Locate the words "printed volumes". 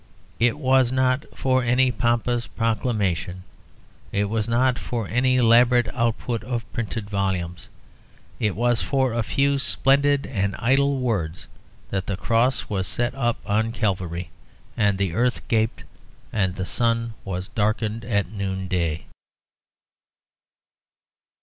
6.73-7.69